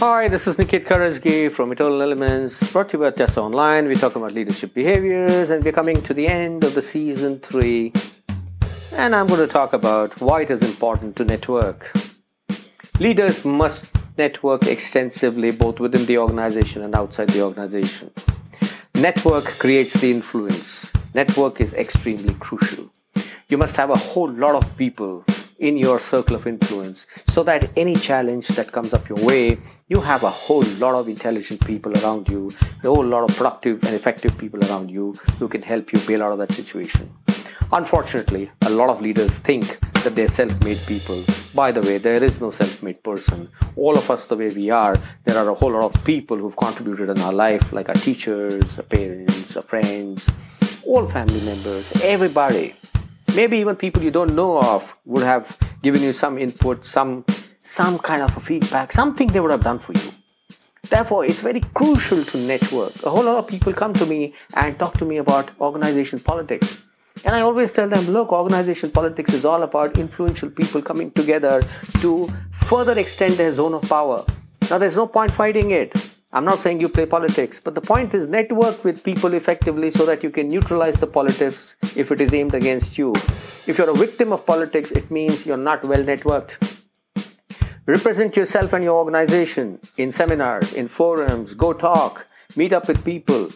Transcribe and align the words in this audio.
Hi, 0.00 0.28
this 0.28 0.46
is 0.46 0.56
Niket 0.56 0.86
Karajagi 0.86 1.52
from 1.52 1.72
Eternal 1.72 2.00
Elements, 2.00 2.72
brought 2.72 2.88
to 2.88 2.96
you 2.96 3.04
by 3.04 3.10
Tessa 3.10 3.42
Online. 3.42 3.86
We 3.86 3.94
talk 3.96 4.16
about 4.16 4.32
leadership 4.32 4.72
behaviors, 4.72 5.50
and 5.50 5.62
we're 5.62 5.72
coming 5.72 6.00
to 6.00 6.14
the 6.14 6.26
end 6.26 6.64
of 6.64 6.74
the 6.74 6.80
season 6.80 7.38
three. 7.38 7.92
And 8.92 9.14
I'm 9.14 9.26
going 9.26 9.40
to 9.40 9.46
talk 9.46 9.74
about 9.74 10.18
why 10.22 10.40
it 10.40 10.50
is 10.50 10.62
important 10.62 11.16
to 11.16 11.26
network. 11.26 11.92
Leaders 12.98 13.44
must 13.44 13.90
network 14.16 14.66
extensively, 14.66 15.50
both 15.50 15.78
within 15.80 16.06
the 16.06 16.16
organization 16.16 16.80
and 16.82 16.94
outside 16.94 17.28
the 17.28 17.42
organization. 17.42 18.10
Network 18.94 19.44
creates 19.44 19.92
the 20.00 20.10
influence. 20.10 20.90
Network 21.12 21.60
is 21.60 21.74
extremely 21.74 22.32
crucial. 22.40 22.90
You 23.50 23.58
must 23.58 23.76
have 23.76 23.90
a 23.90 23.98
whole 23.98 24.30
lot 24.30 24.54
of 24.54 24.78
people 24.78 25.26
in 25.60 25.76
your 25.76 26.00
circle 26.00 26.34
of 26.36 26.46
influence 26.46 27.06
so 27.28 27.42
that 27.42 27.70
any 27.76 27.94
challenge 27.94 28.48
that 28.48 28.72
comes 28.72 28.92
up 28.92 29.08
your 29.08 29.18
way, 29.24 29.58
you 29.88 30.00
have 30.00 30.22
a 30.24 30.30
whole 30.30 30.64
lot 30.78 30.94
of 30.94 31.08
intelligent 31.08 31.64
people 31.64 31.92
around 31.98 32.28
you, 32.28 32.50
a 32.82 32.88
whole 32.88 33.04
lot 33.04 33.28
of 33.28 33.36
productive 33.36 33.82
and 33.84 33.94
effective 33.94 34.36
people 34.38 34.64
around 34.64 34.90
you 34.90 35.12
who 35.38 35.48
can 35.48 35.62
help 35.62 35.92
you 35.92 35.98
bail 36.00 36.22
out 36.22 36.32
of 36.32 36.38
that 36.38 36.52
situation. 36.52 37.12
Unfortunately, 37.72 38.50
a 38.62 38.70
lot 38.70 38.88
of 38.88 39.00
leaders 39.00 39.30
think 39.30 39.78
that 40.02 40.16
they're 40.16 40.28
self 40.28 40.52
made 40.64 40.78
people. 40.86 41.22
By 41.54 41.70
the 41.70 41.82
way, 41.82 41.98
there 41.98 42.24
is 42.24 42.40
no 42.40 42.50
self 42.50 42.82
made 42.82 43.02
person. 43.04 43.48
All 43.76 43.96
of 43.96 44.10
us, 44.10 44.26
the 44.26 44.36
way 44.36 44.48
we 44.48 44.70
are, 44.70 44.96
there 45.24 45.36
are 45.36 45.50
a 45.50 45.54
whole 45.54 45.72
lot 45.72 45.84
of 45.84 46.04
people 46.04 46.36
who've 46.36 46.56
contributed 46.56 47.10
in 47.10 47.20
our 47.20 47.32
life, 47.32 47.72
like 47.72 47.88
our 47.88 47.94
teachers, 47.94 48.78
our 48.78 48.84
parents, 48.84 49.56
our 49.56 49.62
friends, 49.62 50.28
all 50.84 51.06
family 51.06 51.40
members, 51.42 51.92
everybody. 52.02 52.74
Maybe 53.34 53.58
even 53.58 53.76
people 53.76 54.02
you 54.02 54.10
don't 54.10 54.34
know 54.34 54.60
of 54.60 54.94
would 55.04 55.22
have 55.22 55.56
given 55.82 56.02
you 56.02 56.12
some 56.12 56.36
input, 56.38 56.84
some 56.84 57.24
some 57.62 57.98
kind 57.98 58.22
of 58.22 58.36
a 58.36 58.40
feedback, 58.40 58.92
something 58.92 59.28
they 59.28 59.38
would 59.38 59.52
have 59.52 59.62
done 59.62 59.78
for 59.78 59.92
you. 59.92 60.12
Therefore, 60.88 61.24
it's 61.24 61.40
very 61.40 61.60
crucial 61.74 62.24
to 62.24 62.36
network. 62.36 63.00
A 63.04 63.10
whole 63.10 63.22
lot 63.22 63.36
of 63.36 63.46
people 63.46 63.72
come 63.72 63.92
to 63.94 64.06
me 64.06 64.34
and 64.54 64.76
talk 64.76 64.94
to 64.98 65.04
me 65.04 65.18
about 65.18 65.50
organization 65.60 66.18
politics. 66.18 66.82
And 67.24 67.34
I 67.34 67.42
always 67.42 67.70
tell 67.70 67.88
them, 67.88 68.06
look, 68.06 68.32
organization 68.32 68.90
politics 68.90 69.32
is 69.32 69.44
all 69.44 69.62
about 69.62 69.98
influential 69.98 70.50
people 70.50 70.82
coming 70.82 71.12
together 71.12 71.62
to 72.00 72.28
further 72.52 72.98
extend 72.98 73.34
their 73.34 73.52
zone 73.52 73.74
of 73.74 73.82
power. 73.82 74.24
Now, 74.68 74.78
there's 74.78 74.96
no 74.96 75.06
point 75.06 75.30
fighting 75.30 75.70
it. 75.70 75.94
I'm 76.32 76.44
not 76.44 76.60
saying 76.60 76.80
you 76.80 76.88
play 76.88 77.06
politics, 77.06 77.58
but 77.58 77.74
the 77.74 77.80
point 77.80 78.14
is 78.14 78.28
network 78.28 78.84
with 78.84 79.02
people 79.02 79.34
effectively 79.34 79.90
so 79.90 80.06
that 80.06 80.22
you 80.22 80.30
can 80.30 80.48
neutralize 80.48 80.94
the 80.94 81.08
politics 81.08 81.74
if 81.96 82.12
it 82.12 82.20
is 82.20 82.32
aimed 82.32 82.54
against 82.54 82.96
you. 82.96 83.12
If 83.66 83.78
you're 83.78 83.90
a 83.90 83.94
victim 83.94 84.32
of 84.32 84.46
politics, 84.46 84.92
it 84.92 85.10
means 85.10 85.44
you're 85.44 85.56
not 85.56 85.84
well 85.84 86.04
networked. 86.04 86.84
Represent 87.84 88.36
yourself 88.36 88.72
and 88.72 88.84
your 88.84 88.96
organization 88.96 89.80
in 89.96 90.12
seminars, 90.12 90.72
in 90.72 90.86
forums, 90.86 91.54
go 91.54 91.72
talk, 91.72 92.28
meet 92.54 92.72
up 92.72 92.86
with 92.86 93.04
people, 93.04 93.50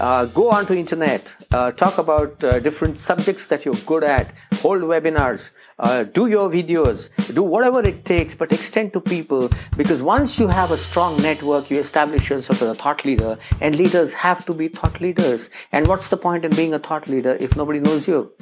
uh, 0.00 0.24
go 0.24 0.50
onto 0.50 0.72
internet, 0.72 1.30
uh, 1.52 1.70
talk 1.72 1.98
about 1.98 2.42
uh, 2.42 2.58
different 2.58 2.98
subjects 2.98 3.46
that 3.46 3.64
you're 3.64 3.82
good 3.86 4.02
at, 4.02 4.32
hold 4.54 4.82
webinars, 4.82 5.50
uh, 5.78 6.04
do 6.04 6.26
your 6.26 6.48
videos, 6.50 7.08
do 7.34 7.42
whatever 7.42 7.80
it 7.86 8.04
takes, 8.04 8.34
but 8.34 8.50
extend 8.52 8.92
to 8.94 9.00
people. 9.00 9.50
Because 9.76 10.02
once 10.02 10.38
you 10.38 10.48
have 10.48 10.70
a 10.70 10.78
strong 10.78 11.16
network, 11.22 11.70
you 11.70 11.78
establish 11.78 12.30
yourself 12.30 12.62
as 12.62 12.68
a 12.68 12.74
thought 12.74 13.04
leader, 13.04 13.38
and 13.60 13.76
leaders 13.76 14.12
have 14.14 14.44
to 14.46 14.54
be 14.54 14.68
thought 14.68 15.00
leaders. 15.00 15.50
And 15.72 15.86
what's 15.86 16.08
the 16.08 16.16
point 16.16 16.44
in 16.44 16.54
being 16.56 16.74
a 16.74 16.78
thought 16.78 17.08
leader 17.08 17.36
if 17.38 17.56
nobody 17.56 17.80
knows 17.80 18.08
you? 18.08 18.32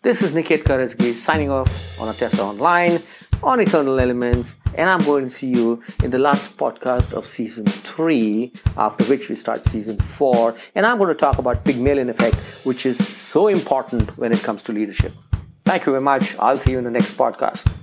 This 0.00 0.22
is 0.22 0.32
Niket 0.32 0.62
Karajagi 0.62 1.14
signing 1.14 1.50
off 1.50 2.00
on 2.00 2.14
Atyaasaa 2.14 2.40
Online 2.40 3.02
on 3.42 3.60
Eternal 3.60 4.00
Elements, 4.00 4.56
and 4.74 4.90
I'm 4.90 5.00
going 5.04 5.30
to 5.30 5.34
see 5.34 5.48
you 5.48 5.82
in 6.02 6.10
the 6.10 6.18
last 6.18 6.56
podcast 6.56 7.12
of 7.12 7.26
season 7.26 7.64
three, 7.64 8.52
after 8.76 9.04
which 9.04 9.28
we 9.28 9.36
start 9.36 9.64
season 9.64 9.98
four. 9.98 10.56
And 10.74 10.84
I'm 10.84 10.98
going 10.98 11.14
to 11.14 11.20
talk 11.20 11.38
about 11.38 11.64
Pygmalion 11.64 12.10
effect, 12.10 12.36
which 12.64 12.86
is 12.86 13.04
so 13.06 13.48
important 13.48 14.16
when 14.18 14.32
it 14.32 14.42
comes 14.42 14.62
to 14.64 14.72
leadership. 14.72 15.12
Thank 15.64 15.86
you 15.86 15.92
very 15.92 16.02
much. 16.02 16.36
I'll 16.38 16.56
see 16.56 16.72
you 16.72 16.78
in 16.78 16.84
the 16.84 16.90
next 16.90 17.16
podcast. 17.16 17.77